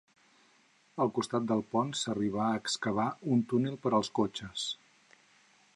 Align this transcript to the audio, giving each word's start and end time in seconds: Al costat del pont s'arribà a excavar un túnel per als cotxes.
Al 1.03 1.11
costat 1.17 1.45
del 1.51 1.61
pont 1.75 1.91
s'arribà 1.99 2.41
a 2.47 2.57
excavar 2.63 3.07
un 3.35 3.45
túnel 3.53 3.79
per 3.85 3.93
als 3.99 4.13
cotxes. 4.21 4.67